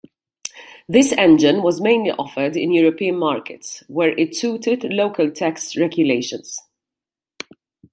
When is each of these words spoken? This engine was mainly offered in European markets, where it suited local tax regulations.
This 0.89 1.11
engine 1.11 1.61
was 1.61 1.79
mainly 1.79 2.09
offered 2.09 2.57
in 2.57 2.71
European 2.71 3.17
markets, 3.19 3.83
where 3.87 4.17
it 4.17 4.35
suited 4.35 4.83
local 4.83 5.29
tax 5.29 5.77
regulations. 5.77 6.59